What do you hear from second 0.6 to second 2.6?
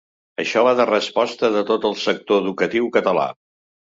va de resposta de tot el sector